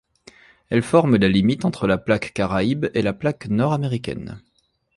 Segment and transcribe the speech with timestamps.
[0.69, 4.41] Elles forment la limite entre la plaque caraïbe et la plaque nord-américaine.